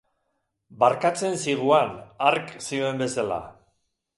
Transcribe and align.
Barkatzen 0.83 1.37
ziguan, 1.43 1.93
hark 2.31 2.57
zioen 2.65 3.05
bezala. 3.07 3.39